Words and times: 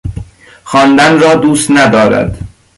خواندن 0.63 1.19
را 1.19 1.35
دوست 1.35 1.71
ندارد. 1.71 2.37